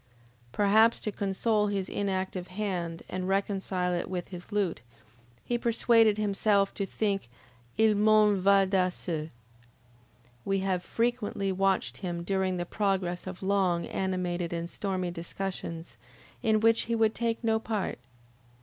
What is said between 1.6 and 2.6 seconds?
his inactive